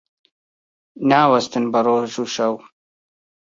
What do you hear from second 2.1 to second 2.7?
و شەو